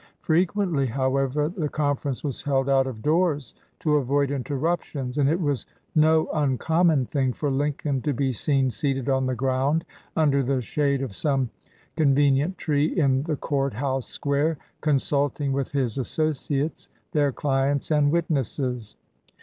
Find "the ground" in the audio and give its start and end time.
9.27-9.85